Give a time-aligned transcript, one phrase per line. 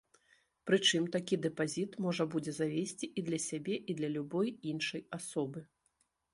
[0.69, 5.59] Прычым такі дэпазіт можна будзе завесці і для сябе, і для любой іншай асобы.